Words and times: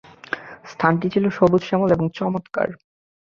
স্থানটি 0.65 1.07
ছিল 1.13 1.25
সবুজ-শ্যামল 1.29 1.89
এবং 1.91 2.05
চমৎকার। 2.13 2.67